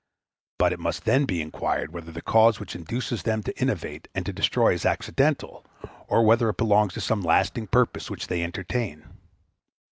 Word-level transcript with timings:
But 0.57 0.73
it 0.73 0.79
must 0.79 1.05
then 1.05 1.25
be 1.25 1.43
inquired 1.43 1.93
whether 1.93 2.11
the 2.11 2.23
cause 2.23 2.59
which 2.59 2.75
induces 2.75 3.21
them 3.21 3.43
to 3.43 3.55
innovate 3.61 4.07
and 4.15 4.25
to 4.25 4.33
destroy 4.33 4.73
is 4.73 4.83
accidental, 4.83 5.63
or 6.07 6.23
whether 6.25 6.49
it 6.49 6.57
belongs 6.57 6.93
to 6.95 7.01
some 7.01 7.21
lasting 7.21 7.67
purpose 7.67 8.09
which 8.09 8.25
they 8.25 8.41
entertain. 8.43 9.05